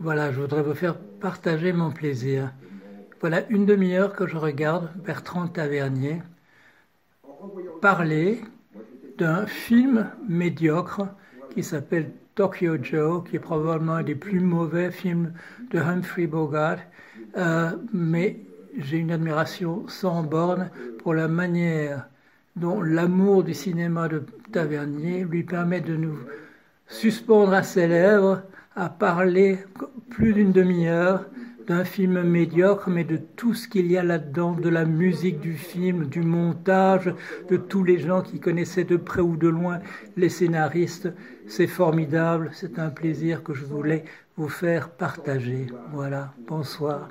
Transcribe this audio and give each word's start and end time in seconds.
Voilà, 0.00 0.30
je 0.30 0.40
voudrais 0.40 0.62
vous 0.62 0.74
faire 0.74 0.96
partager 0.96 1.72
mon 1.72 1.90
plaisir. 1.90 2.52
Voilà 3.20 3.42
une 3.48 3.66
demi-heure 3.66 4.14
que 4.14 4.28
je 4.28 4.36
regarde 4.36 4.90
Bertrand 5.04 5.48
Tavernier 5.48 6.22
parler 7.80 8.40
d'un 9.18 9.46
film 9.46 10.08
médiocre 10.28 11.02
qui 11.52 11.64
s'appelle 11.64 12.12
Tokyo 12.36 12.76
Joe, 12.80 13.24
qui 13.28 13.36
est 13.36 13.40
probablement 13.40 13.94
un 13.94 14.02
des 14.04 14.14
plus 14.14 14.38
mauvais 14.38 14.92
films 14.92 15.32
de 15.72 15.80
Humphrey 15.80 16.28
Bogart. 16.28 16.78
Euh, 17.36 17.72
mais 17.92 18.38
j'ai 18.78 18.98
une 18.98 19.10
admiration 19.10 19.88
sans 19.88 20.22
borne 20.22 20.70
pour 20.98 21.12
la 21.12 21.26
manière 21.26 22.06
dont 22.54 22.80
l'amour 22.80 23.42
du 23.42 23.54
cinéma 23.54 24.06
de 24.06 24.24
Tavernier 24.52 25.24
lui 25.24 25.42
permet 25.42 25.80
de 25.80 25.96
nous 25.96 26.18
suspendre 26.86 27.52
à 27.52 27.64
ses 27.64 27.88
lèvres 27.88 28.42
à 28.78 28.88
parler 28.88 29.58
plus 30.18 30.32
d'une 30.32 30.50
demi-heure 30.50 31.26
d'un 31.68 31.84
film 31.84 32.22
médiocre, 32.22 32.90
mais 32.90 33.04
de 33.04 33.18
tout 33.36 33.54
ce 33.54 33.68
qu'il 33.68 33.86
y 33.86 33.96
a 33.96 34.02
là-dedans, 34.02 34.50
de 34.50 34.68
la 34.68 34.84
musique 34.84 35.38
du 35.38 35.54
film, 35.54 36.06
du 36.06 36.22
montage, 36.22 37.14
de 37.48 37.56
tous 37.56 37.84
les 37.84 38.00
gens 38.00 38.22
qui 38.22 38.40
connaissaient 38.40 38.82
de 38.82 38.96
près 38.96 39.20
ou 39.20 39.36
de 39.36 39.46
loin 39.46 39.78
les 40.16 40.28
scénaristes. 40.28 41.08
C'est 41.46 41.68
formidable, 41.68 42.50
c'est 42.52 42.80
un 42.80 42.90
plaisir 42.90 43.44
que 43.44 43.54
je 43.54 43.64
voulais 43.64 44.04
vous 44.36 44.48
faire 44.48 44.90
partager. 44.90 45.66
Voilà, 45.92 46.34
bonsoir. 46.48 47.10